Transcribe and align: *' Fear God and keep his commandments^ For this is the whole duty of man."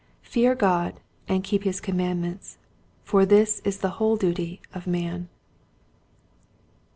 *' 0.11 0.21
Fear 0.23 0.55
God 0.55 0.99
and 1.27 1.43
keep 1.43 1.61
his 1.61 1.79
commandments^ 1.79 2.55
For 3.03 3.23
this 3.23 3.59
is 3.63 3.77
the 3.81 3.89
whole 4.01 4.15
duty 4.17 4.59
of 4.73 4.87
man." 4.87 5.29